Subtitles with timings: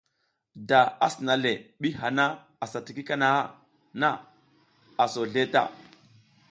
[0.69, 1.51] Da a sina le
[1.81, 2.25] ɓi hana
[2.63, 3.29] asa tiki kahana
[3.99, 4.09] na,
[5.01, 5.61] a so zleʼe ta.